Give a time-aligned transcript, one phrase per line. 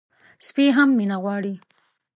[0.45, 1.53] سپي هم مینه غواړي.